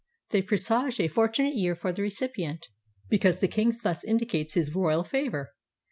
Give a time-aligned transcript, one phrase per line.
[0.31, 2.69] They presage a fortunate year for the recipient,
[3.07, 5.51] because the king thus indicates his royal favor.